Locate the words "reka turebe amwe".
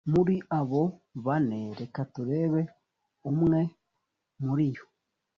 1.79-3.61